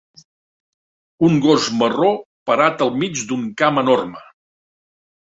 Un 1.27 1.35
gos 1.43 1.67
marró 1.81 2.09
parat 2.51 2.81
al 2.85 2.91
mig 3.03 3.21
d'un 3.33 3.43
camp 3.63 3.77
enorme. 3.83 4.23